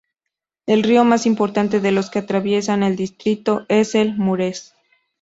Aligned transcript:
El 0.65 0.81
río 0.81 1.03
más 1.03 1.27
importante 1.27 1.79
de 1.79 1.91
los 1.91 2.09
que 2.09 2.17
atraviesan 2.17 2.81
el 2.81 2.95
distrito 2.95 3.67
es 3.69 3.93
el 3.93 4.17
Mureş. 4.17 4.73